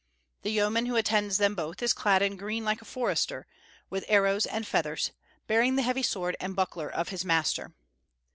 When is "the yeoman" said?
0.41-0.87